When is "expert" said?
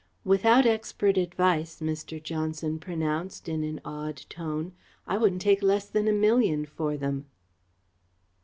0.65-1.15